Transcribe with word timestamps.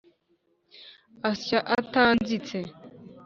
Asya 1.29 1.59
atanzitse 1.77 2.57